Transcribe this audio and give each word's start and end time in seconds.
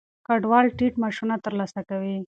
کډوال 0.27 0.65
ټیټ 0.77 0.93
معاشونه 1.01 1.35
ترلاسه 1.45 1.81
کوي. 1.89 2.17